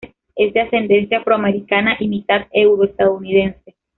Es 0.35 0.51
de 0.55 0.61
ascendencia 0.61 1.19
afroamericana 1.19 1.95
y 1.99 2.07
mitad 2.07 2.47
euro-estadounidense. 2.53 3.75